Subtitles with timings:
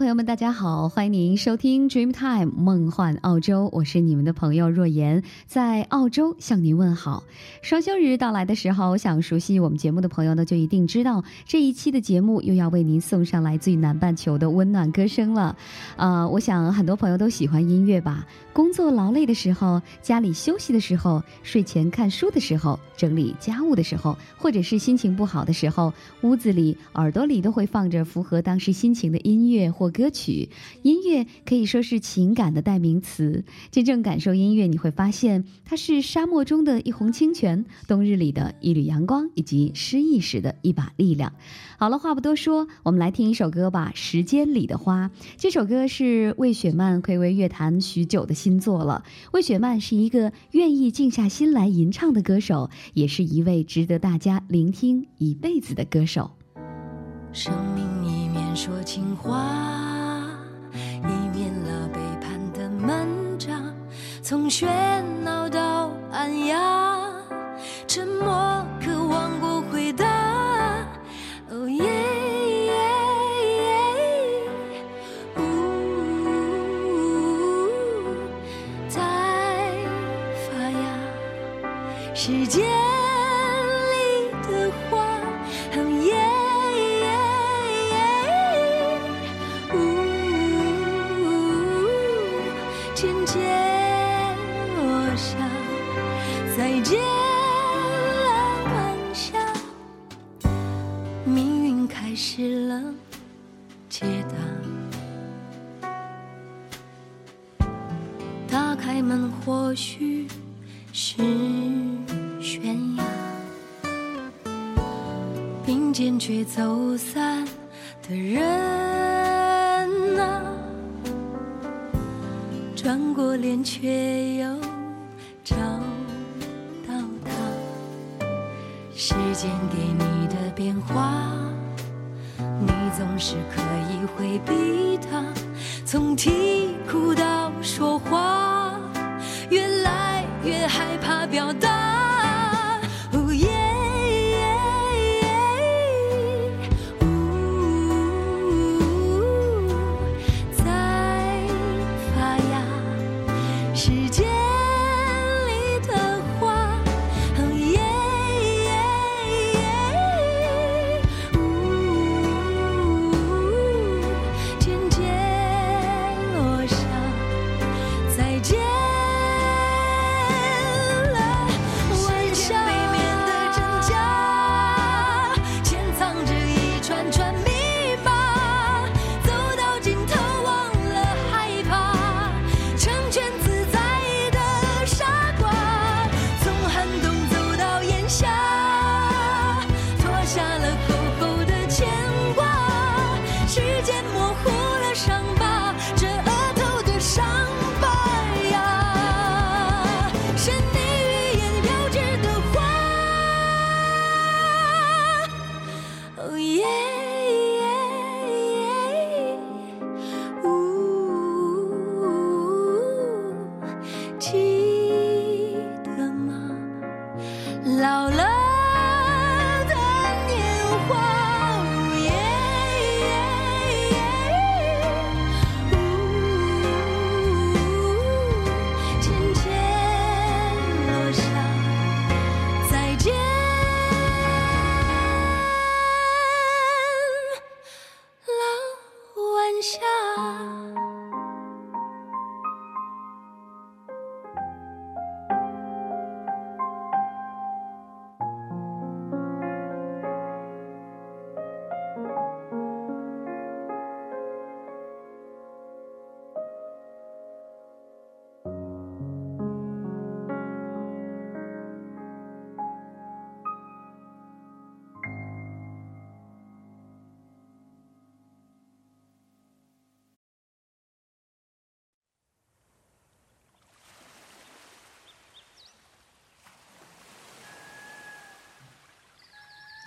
[0.00, 7.22] 朋友们，大家好，欢迎您收听 Dreamtime 梦幻澳洲，我是你们的朋友若言，在澳洲向您问好。
[7.60, 15.54] 双休日到来的时候，想熟悉我们节目的朋友呢，就一定知道这一期的节目又要为您送上来自于南半球的温暖歌声了。
[15.98, 18.26] 啊，我想很多朋友都喜欢音乐吧。
[18.54, 25.92] 工作劳累的时候，家里休息的时候，睡前看书的时候，整理家务的时候，或者是心情不好的时候，
[26.22, 29.70] 屋子里、耳朵里都会放着符合当时心情的音乐。
[29.70, 30.48] 或歌曲，
[30.82, 33.44] 音乐可以说是情感的代名词。
[33.70, 41.32] 真正感受音乐，你会发现它是沙漠中的一泓清泉，冬日里的一缕阳光，以及失意时的一把力量。
[41.78, 45.08] 好了，话不多说，我们来听一首歌吧，《时间里的花》。
[45.36, 49.02] 这首歌是魏雪曼暌违乐坛许久的新作了。
[49.32, 56.30] 魏雪曼是一个愿意静下心来吟唱的歌手，也是一位值得大家聆听一辈子的歌手。
[58.50, 59.46] 面说情话，
[60.74, 63.06] 以免了背叛的漫
[63.38, 63.72] 长。
[64.22, 64.66] 从学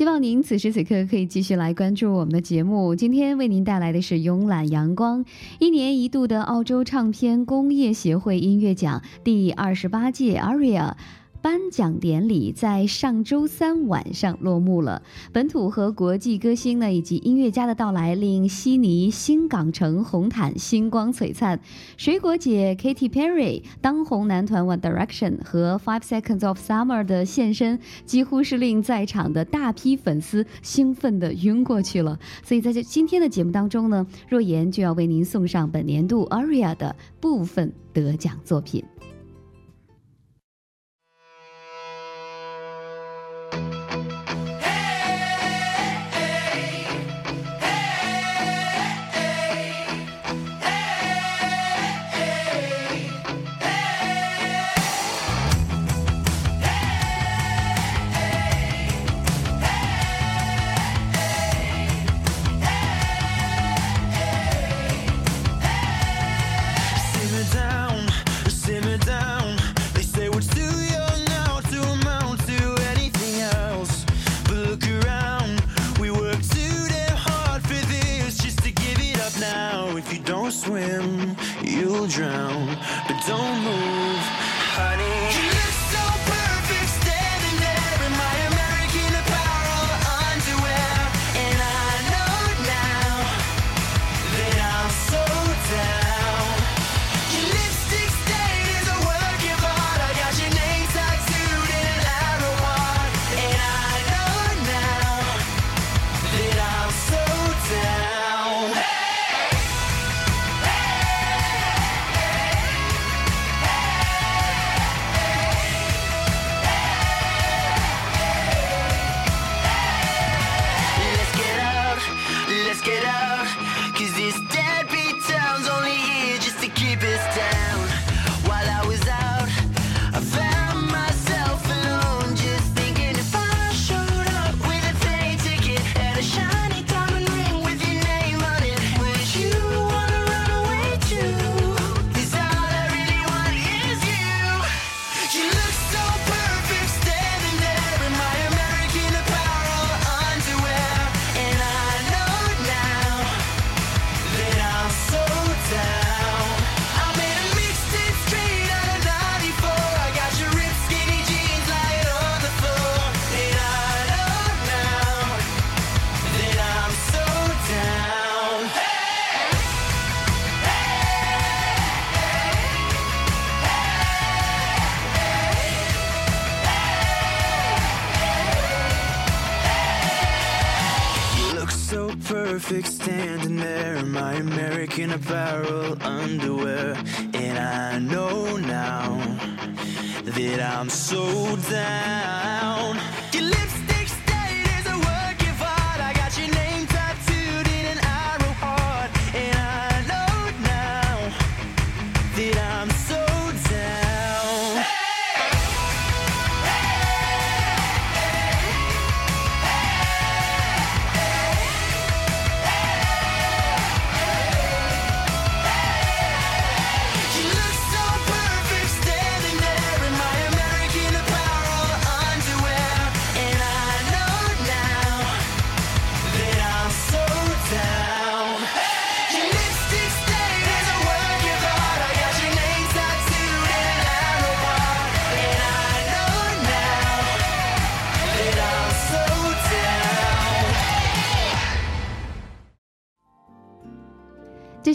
[0.00, 2.94] 希望您此时此刻可以继续来关注我们的节目。
[2.94, 5.26] 今天为您带来的是慵懒阳光，
[5.58, 10.94] 一年一度的澳洲唱片工业协会音乐奖第二十八届 ARIA。
[11.42, 15.02] 颁奖典礼在上周三晚上落幕了。
[15.32, 21.58] 本土和国际歌星呢，以及音乐家的到来，令悉尼新港城红毯星光璀璨。
[21.96, 32.18] 水果姐 Katy Perry、当红男团 One Direction 和 Five Seconds of Summer 的现身，几乎是令在场的大批粉丝兴奋的晕过去了。
[32.42, 38.84] 所以在这今天的节目当中呢，若言就要为您送上本年度 ARIA 的部分得奖作品。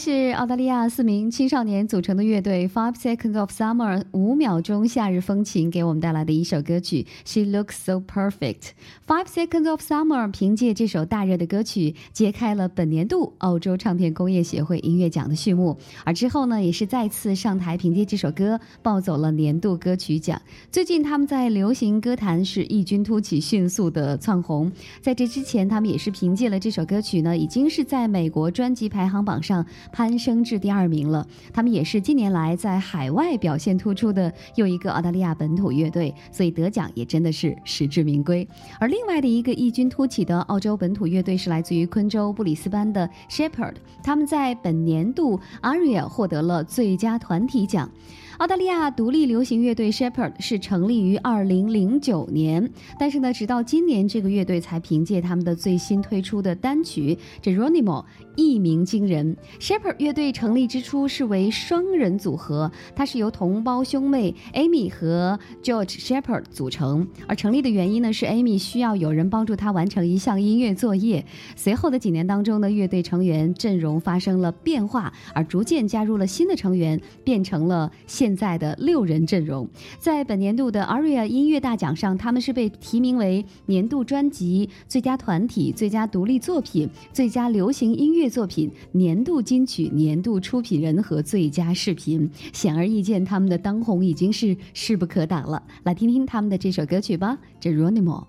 [0.06, 8.74] 是澳大利亚四名青少年组成的乐队 Five Seconds of Summer 五秒钟夏日风情给我们带来的一首歌曲 She Looks So Perfect。
[9.08, 20.40] Five Seconds of Summer 凭借这首大热的歌曲揭开了本年度澳洲唱片工业协会音乐奖的序幕，而之后呢，也是再次上台凭借这首歌抱走了年度歌曲奖。
[20.72, 24.72] 最近他们在流行歌坛是异军突起，迅速的窜红。
[25.02, 29.66] 在这之前，他们也是凭借了这首歌曲呢，已经是在美国专辑排行榜上。
[29.96, 31.26] 攀升至第二名了。
[31.54, 38.46] 他们也是近年来在海外表现突出的又一个澳大利亚本土乐队，所以得奖也真的是实至名归。
[38.78, 47.90] 而另外的一个异军突起的澳洲本土乐队是来自于昆州布里斯班的 Shepherd，他们在本年度 ARIA 获得了最佳团体奖。
[48.40, 58.04] 澳大利亚独立流行乐队 Shepherd 是成立于二零零九年，但是呢，直到今年这个乐队才凭借他们的最新推出的单曲《Geronimo》
[58.36, 59.38] 一鸣惊人。
[59.58, 67.08] Shepherd 乐队成立之初是为双人组合，它是由同胞兄妹 Amy 和 George Shepherd 组成。
[67.28, 71.26] 而成立的原因呢，是 Amy 需要有人帮助她完成一项音乐作业。
[71.56, 78.25] 随后的几年当中呢，乐队成员阵容发生了变化，而逐渐加入了新的成员，变成了现。
[78.26, 92.28] 现在的六人阵容，在本年度的 ARIA 音乐大奖上，他们是被提名为年度专辑、最佳团体、最佳独立作品、最佳流行音乐作品、年度金曲、年度出品人和最佳视频。
[92.52, 95.62] 显而易见，他们的当红已经是势不可挡了。
[95.84, 98.24] 来听听他们的这首歌曲吧，《Geronimo》。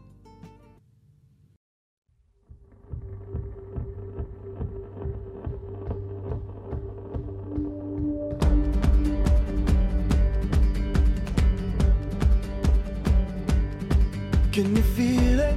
[14.56, 15.54] Can you feel it?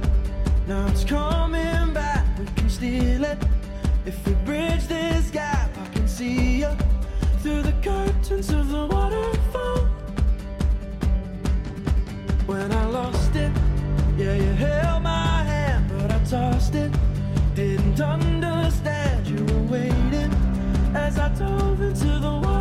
[0.68, 2.26] Now it's coming back.
[2.38, 3.38] We can steal it.
[4.04, 6.68] If we bridge this gap, I can see you
[7.38, 9.86] through the curtains of the waterfall.
[12.44, 13.50] When I lost it,
[14.18, 16.92] yeah, you held my hand, but I tossed it.
[17.54, 20.30] Didn't understand you were waiting
[20.94, 22.59] as I dove into the waterfall.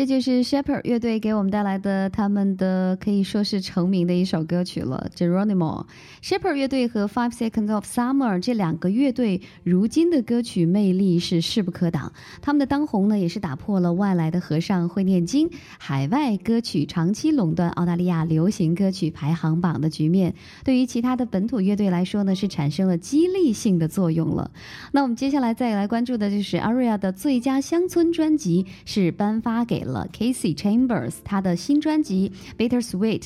[0.00, 5.84] 这就是 Shepherd 乐队给我们带来的他们的可以说是成名的一首歌曲了，《Geronimo》。
[6.22, 20.34] Shepherd 乐队和 Five Seconds of Summer 这两个乐队如今的歌曲魅力是势不可挡，他们的当红呢也是打破了外来的和尚会念经，海外歌曲长期垄断澳大利亚流行歌曲排行榜的局面。
[20.64, 24.50] 对于其他的本土乐队来说呢，是产生了激励性的作用了。
[24.92, 29.89] 那我们接下来再来关注的就是 Aria 的最佳乡村专辑是颁发给了。
[29.90, 33.20] 了 Casey Chambers，他的新专辑《Bittersweet》。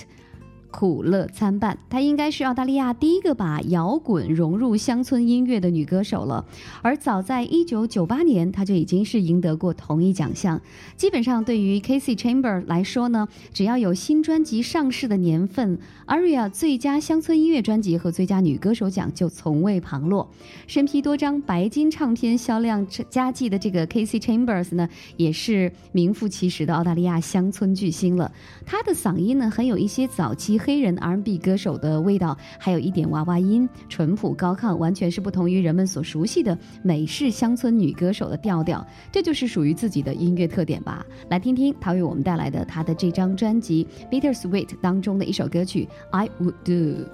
[0.76, 6.44] 苦乐参半，她应该是澳大利亚第一个把摇滚融入乡村音乐的女歌手了。
[6.82, 10.60] 而早在一九九八年，她就已经是赢得过同一奖项。
[10.96, 15.78] 基本上，对于 Casey Chamber 来说呢，只要有新专辑上市的年份
[16.08, 20.28] ，Aria 最佳乡村音乐专辑和最佳女歌手奖就从未旁落。
[20.66, 28.32] 身披多张白金唱片销量佳绩的这个 Casey Chambers 呢，也是名副其实的澳大利亚乡村巨星了。
[28.66, 30.58] 她的嗓音呢，很有一些早期。
[30.64, 38.84] 黑人 R&B 歌手的味道，还有一点娃娃音，淳朴高亢，完全是不同于人们所熟悉的美式乡村女歌手的调调。
[39.12, 41.04] 这就是属于自己的音乐特点吧。
[41.28, 47.04] 来听听她为我们带来的她的这张专辑《Bittersweet》当中的一首歌曲《I Would Do》。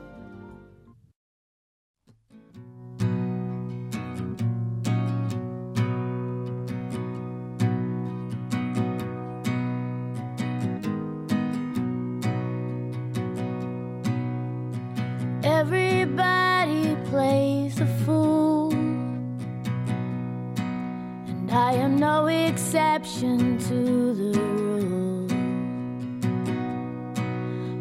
[22.50, 25.27] Exception to the rule.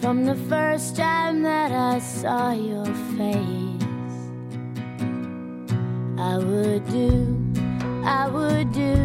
[0.01, 2.87] from the first time that I saw your
[3.17, 4.19] face.
[6.19, 7.13] I would do,
[8.05, 9.00] I would do,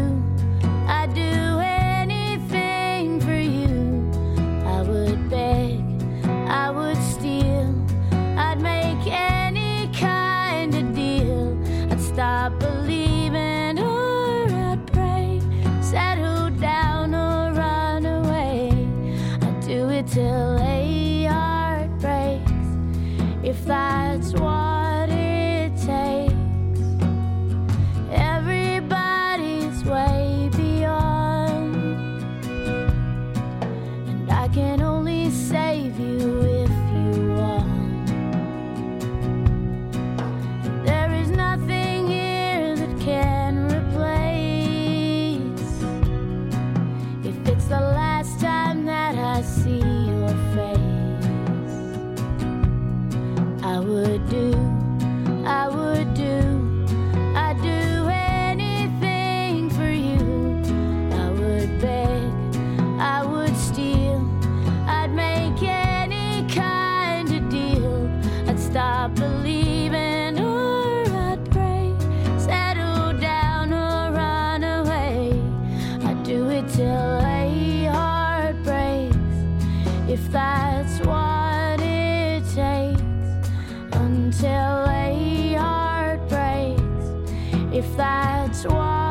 [87.76, 89.05] if that's what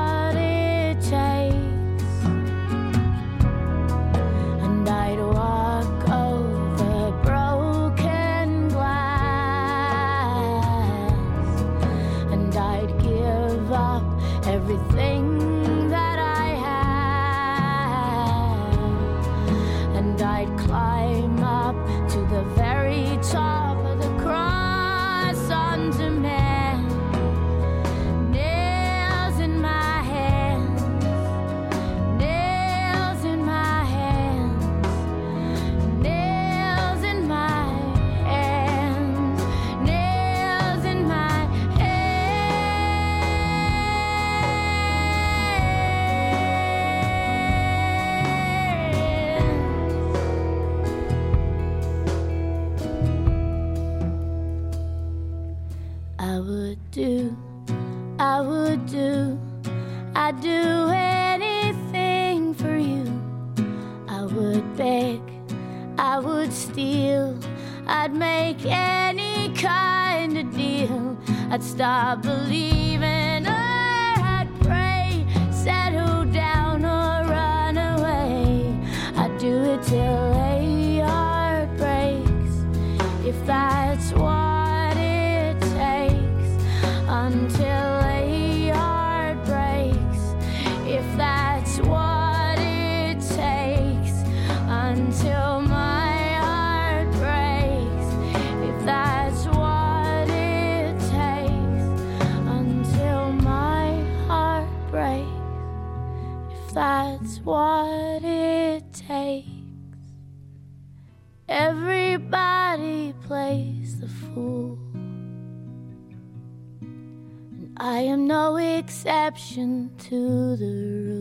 [118.46, 121.15] no exception to the rule.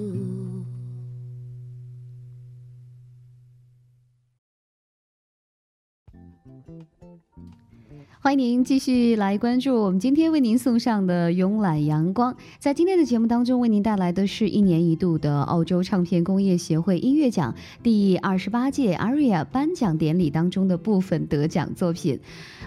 [8.24, 12.34] 欢迎您继续来关注我们今天为您送上的慵懒阳光。
[12.58, 22.18] 在今天的节目当中，为您带来的是一年一度的澳洲唱片工业协会音乐奖第二十八届 ARIA 颁奖典礼当中的部分得奖作品。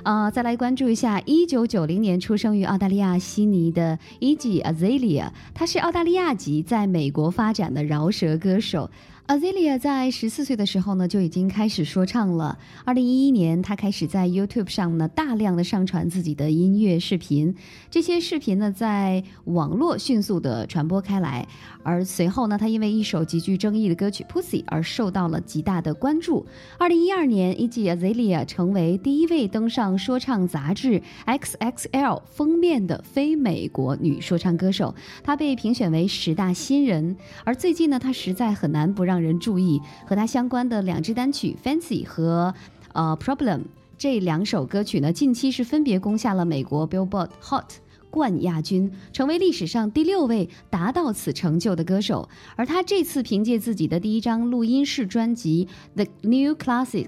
[0.04, 4.62] 啊、再来关注一下，一九九零年出生于澳大利亚悉尼的 E.G.
[4.62, 8.92] Azalea，她是澳大利亚籍，在美国发展的饶舌歌手。
[9.28, 12.58] Azealia 在十四岁的时候呢，就已经开始说唱了。
[12.86, 17.54] 二零一一年，她开始在 YouTube 上呢大量的上传自己的音乐视频，
[17.92, 21.46] 这些视频呢在网络迅速的传播开来。
[21.84, 26.46] 而随后呢，她因为一首极具争议的歌曲《Pussy》而受到了极大的关注。
[26.78, 27.84] 二零一二年，E.G.
[27.84, 37.18] Azealia 成为第一位登上说唱杂志 XXL 封面的非美国女说唱歌手，她被评选为十大新人。
[37.44, 42.54] 而最近呢，她实在很难不让让人注意，和他相关的两支单曲《Fancy》和
[42.94, 43.58] 呃《Problem》
[43.98, 47.66] 这两首歌曲呢，近期是分别攻下了美国 Billboard Hot。
[48.12, 52.30] 冠亚军，成为历史上第六位达到此成就的歌手。
[52.56, 57.06] 而他这次凭借自己的第一张录音室专辑《The New Classic》，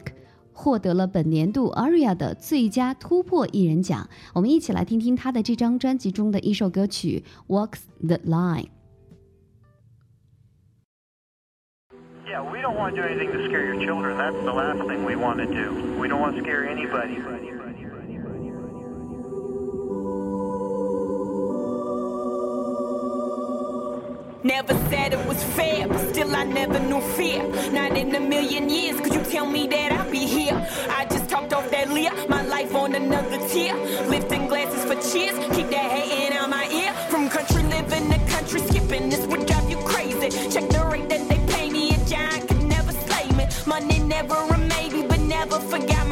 [0.51, 4.09] 获得了本年度 ARIA 的最佳突破艺人奖。
[4.33, 8.63] 我们一起来听听他的这张专辑中的一首歌曲《Walks the Line》。
[12.29, 14.15] Yeah, we don't want to do anything to scare your children.
[14.15, 15.97] That's the last thing we want to do.
[15.99, 17.15] We don't want to scare anybody.
[24.43, 27.41] Never said it was fair, but still I never knew fear.
[27.71, 30.53] Not in a million years, could you tell me that I'd be here?
[30.91, 33.73] I just talked off that leer, my life on another tier.
[34.07, 36.93] Lifting glasses for cheers, keep that hating out my ear.
[37.09, 39.58] From country living to country skipping, this would drive
[45.39, 46.08] never forgot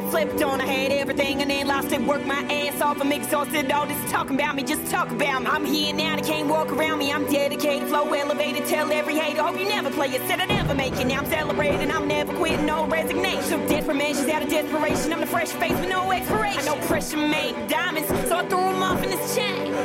[0.00, 0.60] got slept on.
[0.60, 2.00] I had everything and then lost it.
[2.00, 3.00] Worked my ass off.
[3.00, 3.70] I'm exhausted.
[3.72, 5.48] All this talking about me, just talk about me.
[5.48, 7.12] I'm here now, they can't walk around me.
[7.12, 8.66] I'm dedicated, flow elevated.
[8.66, 10.20] Tell every hater, hope you never play it.
[10.28, 11.06] Said I never make it.
[11.06, 12.66] Now I'm celebrating, I'm never quitting.
[12.66, 13.42] No resignation.
[13.42, 15.12] So desperate measures out of desperation.
[15.12, 16.60] I'm the fresh face with no expiration.
[16.60, 19.77] I know pressure made diamonds, so I threw them off in this chain.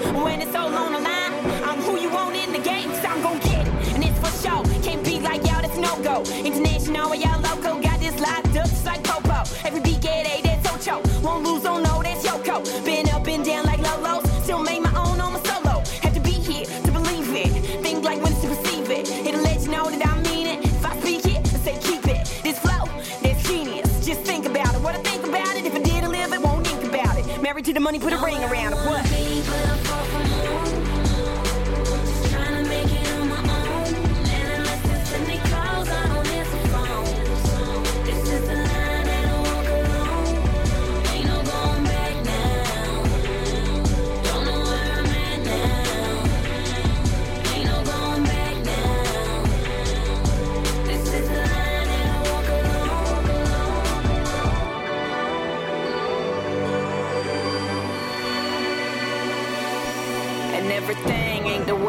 [11.24, 12.84] Won't lose, oh no, that's Yoko.
[12.84, 14.30] Been up and down like Lolo's.
[14.44, 15.82] Still made my own on my solo.
[16.02, 17.82] Had to be here to believe it.
[17.82, 19.10] Think like when to receive it.
[19.26, 20.66] It'll let you know that I mean it.
[20.66, 22.28] If I speak it, I say keep it.
[22.44, 22.86] This flow,
[23.22, 24.06] that's genius.
[24.06, 24.82] Just think about it.
[24.82, 25.66] What I think about it.
[25.66, 27.42] If I didn't live it, won't think about it.
[27.42, 28.80] Married to the money, put a ring around it.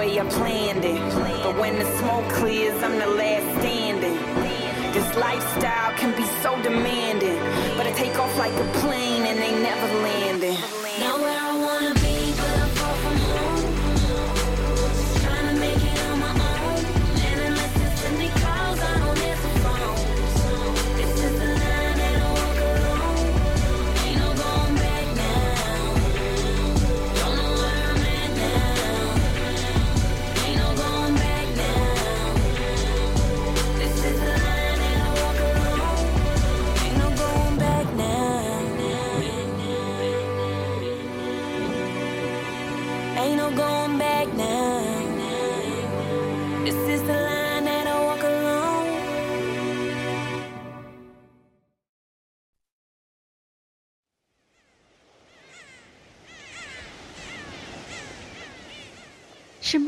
[0.04, 1.00] Way I planned it.
[1.42, 4.16] But when the smoke clears, I'm the last standing.
[4.92, 7.38] This lifestyle can be so demanding.
[7.76, 10.53] But I take off like a plane and they never landing.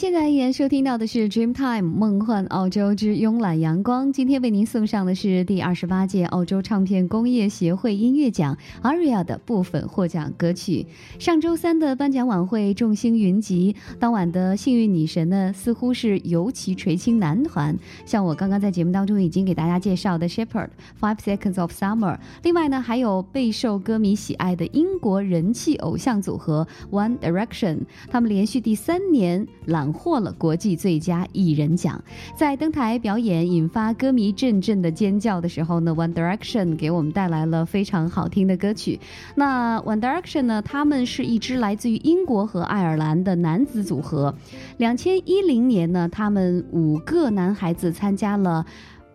[0.00, 10.86] 现在依然收听到的是《Dreamtime 梦幻澳洲之慵懒阳光》，今天为您送上的是第二十八届澳洲唱片工业协会音乐奖 ARIA 的部分获奖歌曲。
[11.18, 32.02] 上周三的颁奖晚会众星云集，当晚的幸运女神呢，似乎是尤其垂青男团，像我刚刚在节目当中已经给大家介绍的 Shepherd、Five Seconds of Summer，另外呢，还有备受歌迷喜爱的英国人气偶像组合 One Direction，他们连续第三年揽获了国际最佳艺人奖，
[32.34, 38.98] 在登台表演引发歌迷阵阵的尖叫的时候呢，One Direction 给我们带来了非常好听的歌曲。
[39.34, 44.34] 那 One Direction 呢，他们是一支来自于英国和爱尔兰的男子组合。
[44.78, 48.64] 两千一零年呢，他们五个男孩子参加了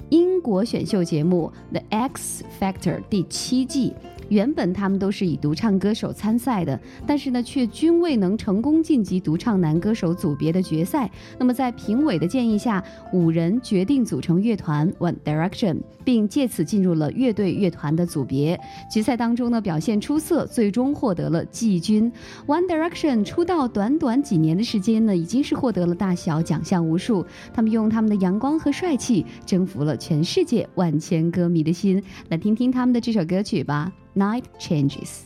[0.09, 3.93] 英国选秀节目《The X Factor》第七季。
[4.29, 11.09] 原本他们都是以独唱歌手参赛的，但是呢，却均未能成功晋级独唱男歌手组别的决赛。
[11.37, 12.83] 那么在评委的建议下，
[13.13, 18.59] 五人决定组成乐团 One Direction，并借此进入了乐队乐团的组别。
[18.91, 22.11] 决赛当中呢，表现出色，最终获得了季军。
[22.47, 27.25] One Direction 出道短短几年的时间呢，已经是获得了大小奖项无数。
[27.53, 32.01] 他们用他们的阳光和帅气征服了全世界万千歌迷的心。
[32.29, 33.91] 来听听他们的这首歌曲吧。
[34.17, 35.25] Night changes.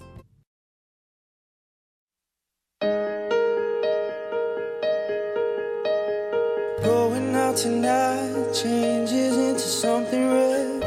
[6.82, 10.84] Going out tonight changes into something red.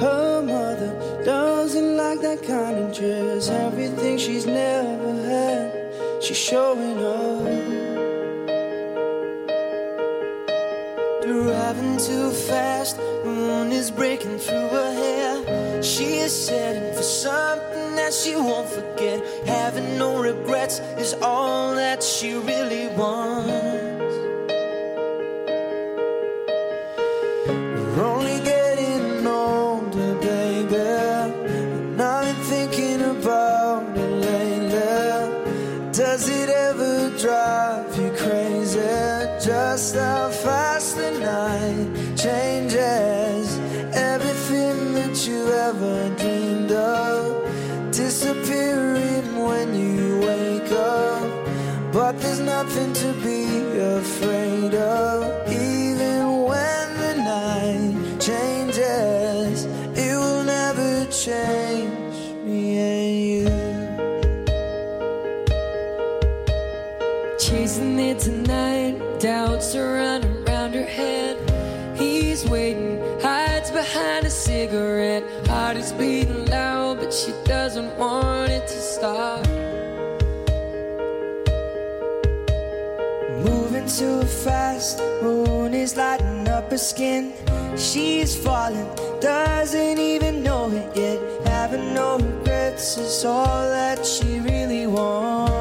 [0.00, 3.48] Her mother doesn't like that kind of dress.
[3.48, 7.44] Everything she's never had, she's showing up.
[11.22, 14.93] Driving too fast, the moon is breaking through her.
[15.94, 19.22] She is setting for something that she won't forget.
[19.46, 23.83] Having no regrets is all that she really wants.
[52.64, 54.23] Nothing to be afraid
[85.84, 87.34] is lighting up her skin.
[87.76, 88.88] She's falling,
[89.20, 91.18] doesn't even know it yet.
[91.46, 95.53] Having no regrets is all that she really wants.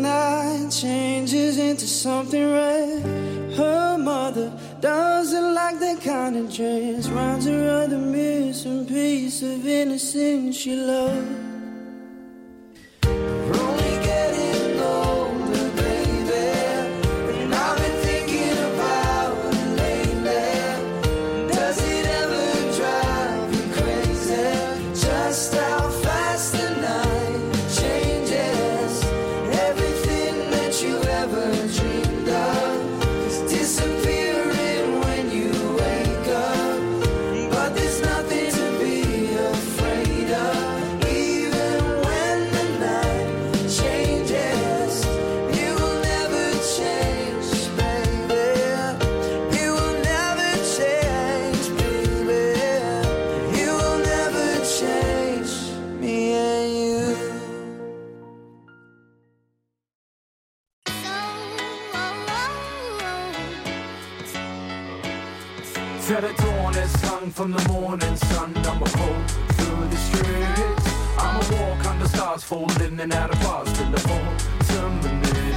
[0.00, 3.02] Tonight changes into something red.
[3.52, 7.06] Her mother doesn't like that kind of dress.
[7.10, 11.49] Rounds her the missing piece of innocence she loved.
[67.40, 68.52] From the morning sun.
[68.54, 69.16] I'ma pull
[69.56, 70.86] through the streets.
[71.16, 75.56] I'ma walk under stars, falling in and out of bars till the autumn knees.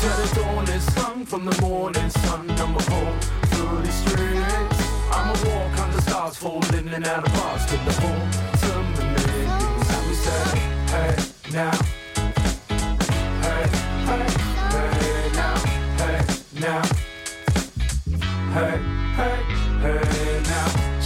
[0.00, 2.50] Till the dawn is hung from the morning sun.
[2.52, 3.12] I'ma pull
[3.52, 4.78] through the streets.
[5.12, 9.88] I'ma walk under stars, falling in and out of bars till the autumn knees.
[9.94, 10.44] And we say,
[10.94, 11.12] hey
[11.52, 11.76] now.
[13.44, 13.64] Hey,
[14.08, 14.24] hey,
[14.72, 15.56] hey now,
[16.00, 16.18] hey
[16.64, 16.82] now.
[18.54, 18.74] Hey,
[19.16, 19.36] hey,
[19.82, 20.31] hey.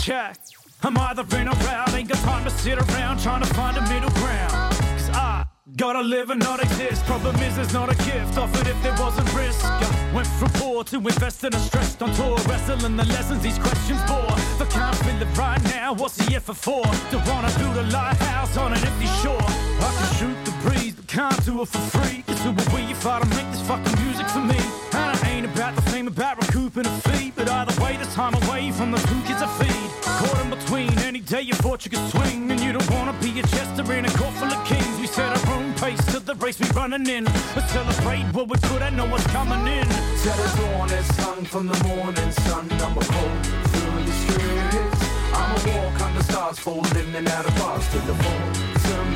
[0.06, 0.38] Check.
[0.84, 3.82] I'm either in or out, ain't got time to sit around trying to find a
[3.92, 4.52] middle ground.
[4.94, 5.44] Cause I
[5.76, 7.04] gotta live and not exist.
[7.06, 9.64] Problem is, there's not a gift offered if there wasn't risk.
[9.64, 14.00] I went from poor to investing and stressed on tour, wrestling the lessons these questions
[14.06, 14.36] bore.
[14.54, 16.84] If I can't feel it right now, what's the effort for?
[17.10, 19.48] Don't wanna build a lighthouse on an empty shore.
[19.86, 22.22] I can shoot the breeze, but can't do it for free.
[22.28, 24.85] Cause who are we if I don't make this fucking music for me?
[28.16, 29.90] Time away from the two kids I feed.
[30.02, 32.50] Caught in between, any day you thought you could swing.
[32.50, 34.98] And you don't wanna be a Chester in a court full of kings.
[34.98, 37.24] We set our own pace to the race we running in.
[37.54, 39.86] Let's celebrate what we're good at, know what's coming in.
[40.22, 42.64] Till the dawn is hung from the morning sun.
[42.84, 43.32] I'ma pull
[43.72, 45.00] through the streets.
[45.40, 48.14] I'ma walk under stars, falling and out of bars till the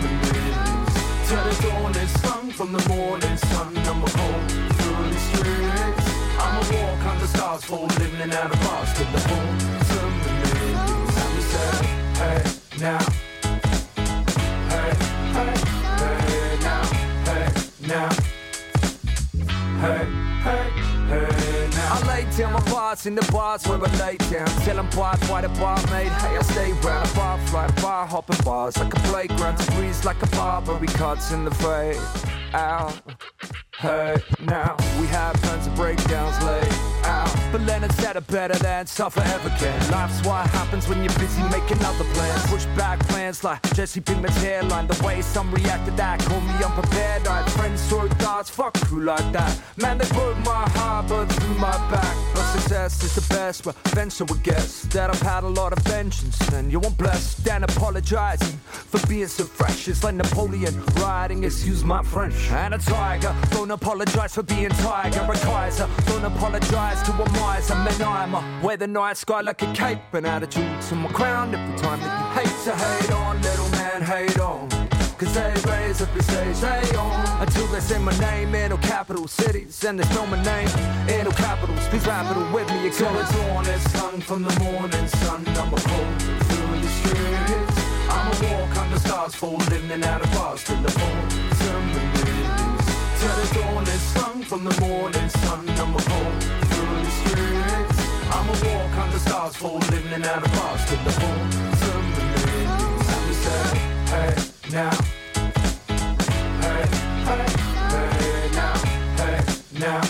[0.03, 0.93] begins.
[1.27, 3.69] Till the dawn is hung from the morning sun.
[3.91, 4.41] I'ma pull
[4.77, 6.00] through the streets.
[6.43, 11.17] I'ma walk under stars, falling in and out of bars till the autumn begins.
[11.21, 11.73] And we say,
[12.21, 12.41] hey
[12.81, 13.03] now.
[14.73, 14.91] Hey,
[15.37, 15.53] hey,
[16.01, 16.83] hey now,
[17.29, 17.47] hey
[17.87, 18.09] now.
[19.81, 20.03] Hey,
[20.45, 20.65] hey,
[21.11, 21.91] hey now.
[21.93, 24.49] I lay down my bars in the bars where I lay down.
[24.65, 26.13] Telling bars why the bar made.
[26.23, 29.57] Hey, I stay round a bar fly, bar hopping bars like a playground.
[29.59, 32.01] To breeze like a barbary cuts in the fade.
[32.55, 33.01] Out.
[33.81, 36.71] Hey, now we have tons of breakdowns laid
[37.05, 37.35] out.
[37.51, 39.91] But Leonard said it better than tougher ever can.
[39.91, 42.47] Life's what happens when you're busy making other plans.
[42.49, 44.87] Push back plans like Jesse Pinkman's hairline.
[44.87, 47.27] The way some reacted that called me unprepared.
[47.27, 49.59] I had friends throw darts, fuck crew like that.
[49.79, 52.17] Man, they broke my heart, but through my back.
[52.35, 54.83] But success is the best revenge, I would guess.
[54.93, 57.35] That I've had a lot of vengeance, and you won't bless.
[57.37, 59.89] Then apologizing for being so fresh.
[59.89, 62.51] It's like Napoleon riding, excuse my French.
[62.51, 63.35] And a tiger,
[63.71, 65.21] don't apologize for being tiger.
[65.21, 67.77] A Kaiser, don't apologize to a miser.
[67.77, 70.01] Man, I'm a wear the night sky like a cape.
[70.13, 74.03] An attitude to my crown every time that you hate to hate on, little man,
[74.03, 74.69] hate on.
[75.19, 78.79] Cause they raise up the stage, they on Until they say my name in all
[78.79, 80.69] capital cities And they spell my name
[81.11, 84.61] in all capitals Please rap it with me, Till the dawn is hung from the
[84.61, 85.47] morning sun.
[85.47, 87.81] I'ma through the streets.
[88.09, 91.90] I'ma walk under stars, falling in and out of bars till the begins.
[93.21, 95.69] Till the dawn is hung from the morning sun.
[95.69, 96.33] I'ma pull
[96.71, 97.99] through the streets.
[98.33, 103.09] I'ma walk under stars, falling in and out of bars till the autumn begins.
[103.13, 103.65] And we say,
[104.13, 104.33] hey
[104.73, 104.95] now.
[106.65, 106.83] Hey,
[107.29, 107.45] hey,
[107.93, 108.75] hey now.
[109.21, 109.37] Hey
[109.79, 110.01] now.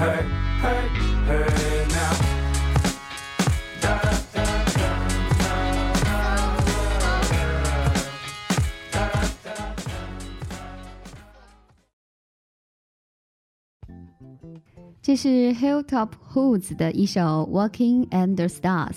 [0.00, 0.18] Hey,
[0.62, 0.82] hey,
[1.26, 1.75] hey
[15.06, 18.96] 这是 Hilltop Hoods 的一首《Walking Under Stars》。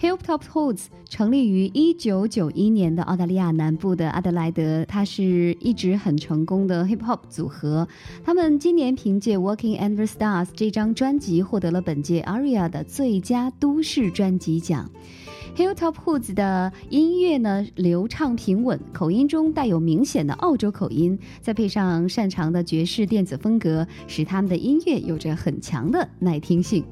[0.00, 7.86] Hilltop Hoods 成立于一九九一年的澳大利亚南部的阿德莱德，它是一直很成功的 hip hop 组合。
[8.24, 14.90] 他们今年凭借《Walking Under Stars》这张专辑获得了本届 ARIA 的最佳都市专辑奖。
[15.54, 26.82] Hilltop Hoods 的音乐呢流畅平稳，口音中带有明显的澳洲口音，再配上擅长的爵士电子风格，使他们的音乐有着很强的耐听性。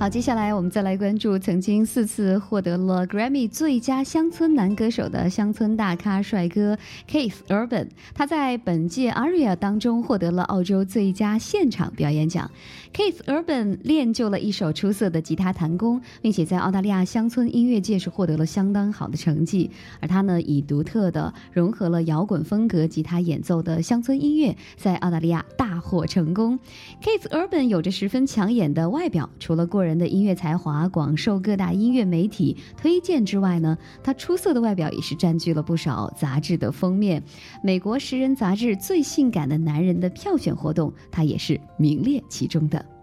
[0.00, 6.78] 好，接下来我们再来关注曾经四次获得了 Grammy 最佳乡村男歌手的乡村大咖帅哥
[7.10, 7.88] Keith Urban。
[8.14, 12.48] 他在本届 ARIA 当中获得了澳洲最佳现场表演奖。
[12.94, 19.68] Keith Urban 练就了一手出色的吉他弹功，并且在澳大利亚乡村音乐界是获得了相当好的成绩。
[19.98, 26.56] 而他呢，以独特的融合了摇滚风格吉他演奏的乡村音乐，在澳大利亚大获成功。
[27.02, 37.22] Keith Urban 有着十分抢眼的外表，除了过人人的音乐才华广受各大音乐媒体推荐之外呢，他出色的外表也是占据了不少杂志的封面。
[37.62, 42.97] 美国时人杂志最性感的男人的票选活动，他也是名列其中的。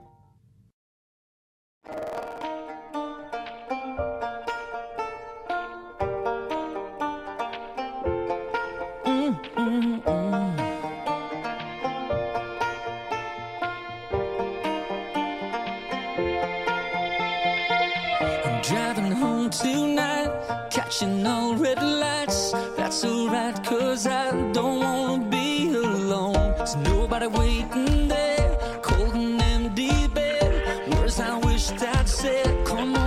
[23.53, 26.55] Cause I don't wanna be alone.
[26.57, 30.93] There's nobody waiting there, cold and empty bed.
[30.93, 33.04] Words I wished I'd said, come on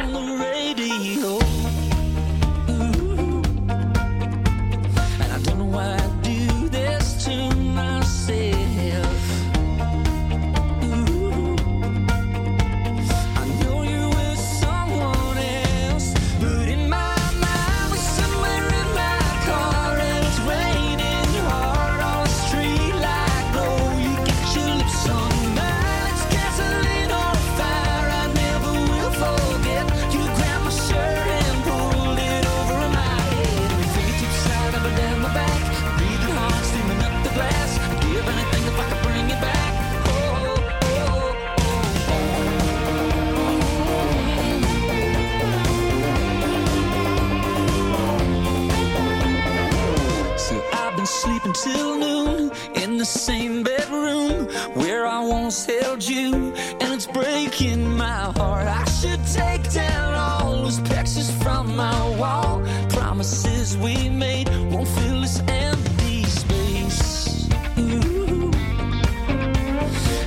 [53.08, 54.44] same bedroom
[54.74, 58.66] where I once held you, and it's breaking my heart.
[58.66, 62.62] I should take down all those pictures from my wall.
[62.90, 67.48] Promises we made won't fill this empty space.
[67.78, 68.50] Ooh.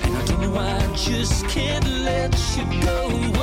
[0.03, 3.40] And I don't know why I just can't let you go.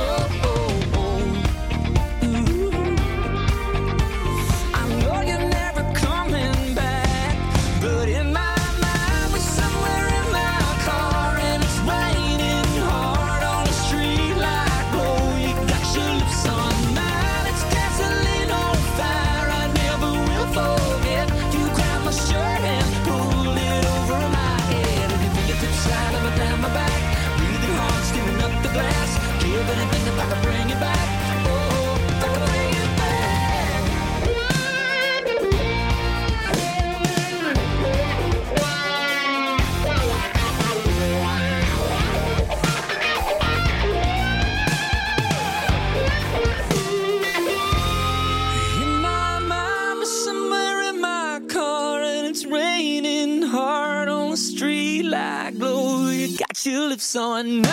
[57.09, 57.68] sun.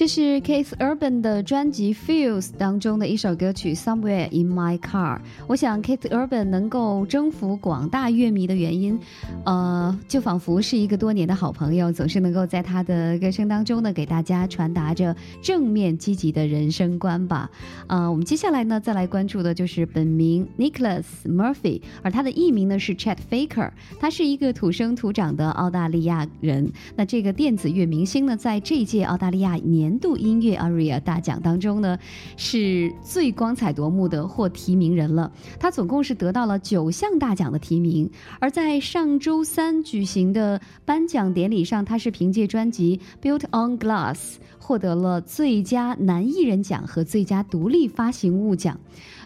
[0.00, 5.18] 这是 Keith Urban 的专辑《Feels》当中的一首歌曲《Somewhere in My Car》。
[5.46, 8.98] 我想 Keith Urban 能够征服广大乐迷的原因，
[9.44, 17.50] 呃，就仿佛是一个多年的好朋友，总是能够在他的歌声当中呢，给大家传达着正面积极的人生观吧。
[17.86, 26.72] 呃，我们接下来呢，再来关注的就是本名 Nicholas Murphy，而他的艺名呢是 Chet Faker，他是一个土生土长的澳大利亚人。
[26.96, 31.98] 那这个电子乐明星呢，在这一届澳大利亚年年度音乐 ARIA 大奖当中呢，
[32.36, 35.32] 是最光彩夺目的获提名人了。
[35.58, 44.14] 他总共是得到了九项大奖的提名，而在上周三举行的颁奖典礼上，他是凭借专辑《Built on Glass》
[44.60, 48.78] 获得了最佳男艺人奖和最佳独立发行物奖。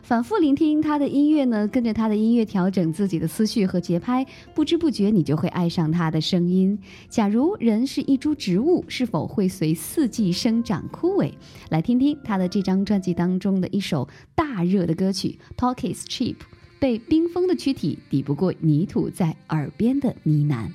[0.05, 4.25] 反复聆听他的音乐呢，跟着他的音乐调整自己的思绪和节拍，
[4.55, 6.79] 不知不觉你就会爱上他的声音。
[7.09, 11.33] 假如人是一株植物，是否会随四季生长枯萎？
[11.71, 16.35] 来听听他的这张专辑当中的一首大热的歌曲《Talk Is Cheap》，
[16.79, 20.69] 被冰封的躯体抵不过泥土在耳边的呢喃。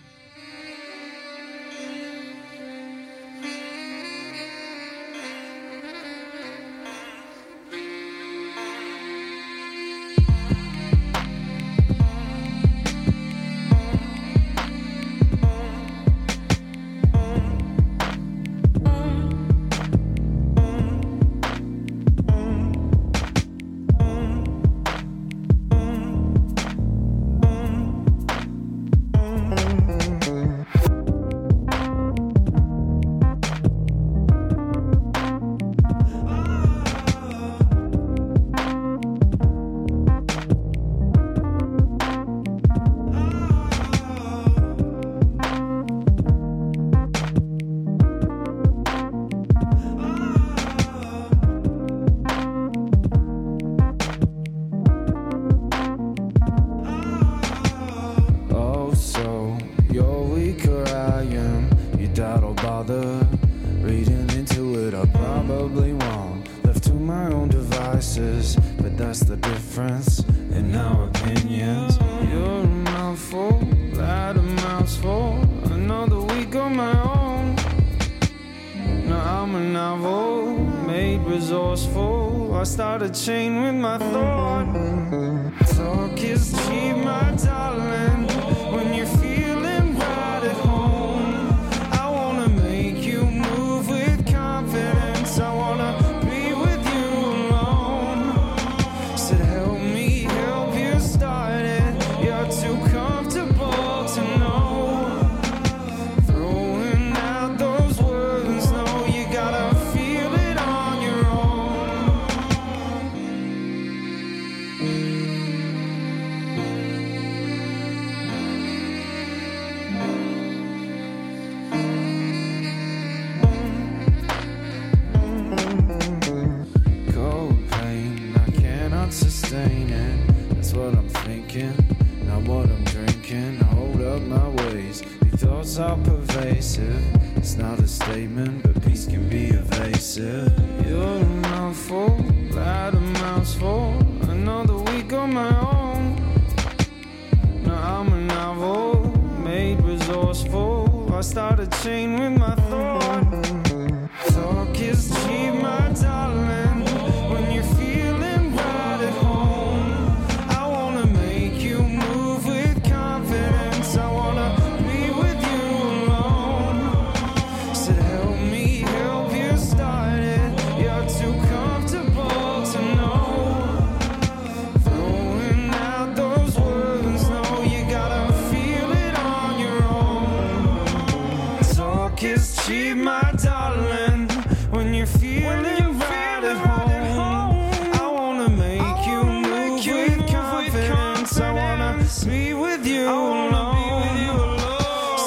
[190.87, 191.39] Confidence.
[191.39, 194.57] I wanna be with you alone.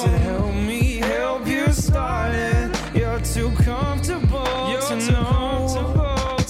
[0.00, 2.70] Said, help me help you start it.
[2.94, 4.44] You're too comfortable
[4.88, 5.68] to know.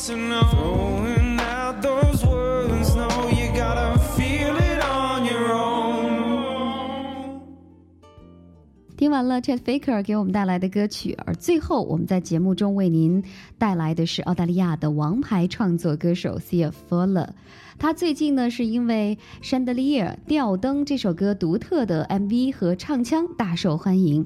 [0.05, 5.73] Throwing out those words, no, you gotta feel it on your own.
[8.97, 13.23] 听完了 Chet Faker 给我们带来的歌曲，而最后我们在节目中为您
[13.59, 17.29] 带来的是澳大利亚的王牌创作歌手 Sia Furler。
[17.83, 24.25] 他最近呢是因为《Chandelier》吊灯这首歌独特的 MV 和唱腔大受欢迎。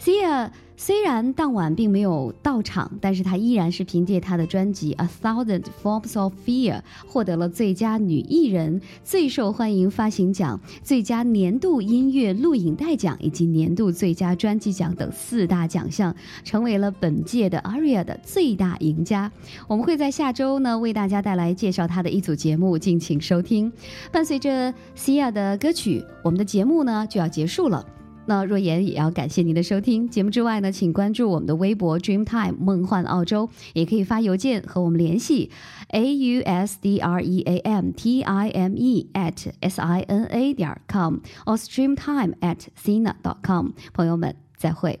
[0.00, 6.72] Sia 虽然当晚并没有到场，但是她依然是凭借她的专辑《A Thousand Forms of Fear》
[7.06, 19.30] 获得了最佳女艺人、最受欢迎发行奖、最佳年度音乐录影带奖以及年度最佳专辑奖等四大奖项，成为了本届的 ARIA 的最大赢家。
[19.68, 23.72] 我们会在下周呢为大家带来介绍她的一组节目，进敬请收听。
[24.12, 27.84] 伴随着 Sia 的歌曲，我们的节目呢就要结束了。
[28.26, 30.08] 那若言也要感谢您的收听。
[30.08, 35.50] 节目之外呢，请关注我们的微博 Dreamtime 梦幻澳洲，也可以发邮件和我们联系
[35.88, 40.24] ，a u s d r e a m t i m e at s i n
[40.26, 43.70] a 点 com or streamtime at sina 点 com。
[43.92, 45.00] 朋友们，再会。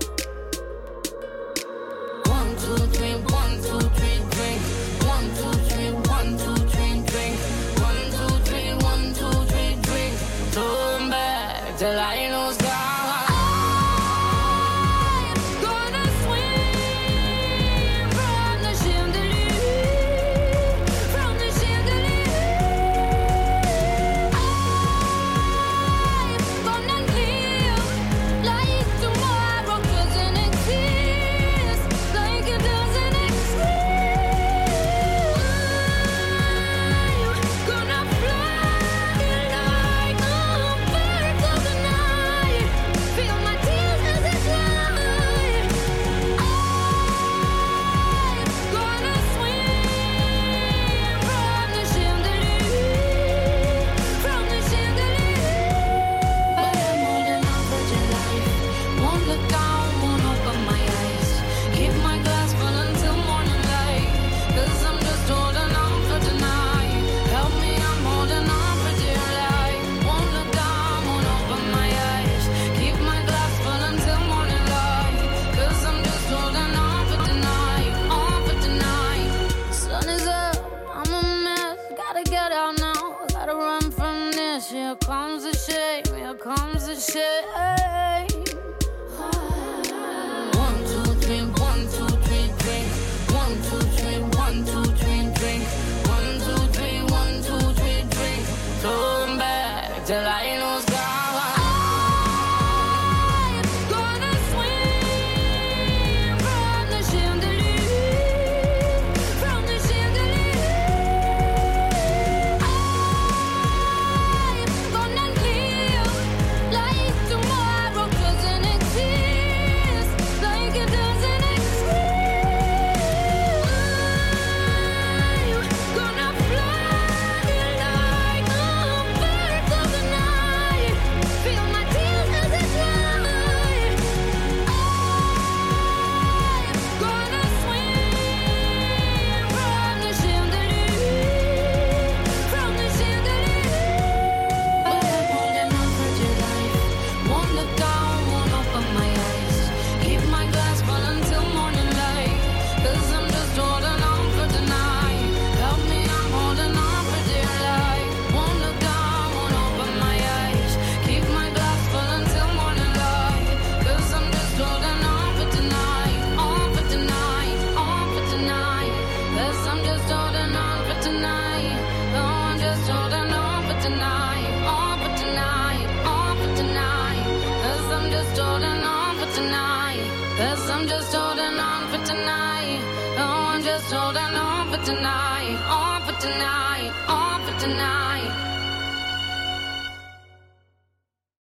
[100.11, 100.50] Till I